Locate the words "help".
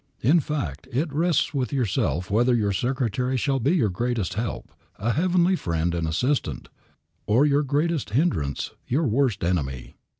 4.33-4.73